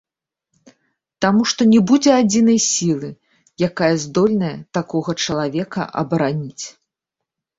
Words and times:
Таму 1.23 1.43
што 1.51 1.61
не 1.73 1.81
будзе 1.89 2.11
адзінай 2.21 2.59
сілы, 2.69 3.09
якая 3.69 3.91
здольная 4.05 4.55
такога 4.77 5.11
чалавека 5.27 5.81
абараніць. 6.05 6.65